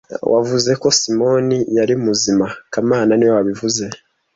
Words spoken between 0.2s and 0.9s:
Wavuze ko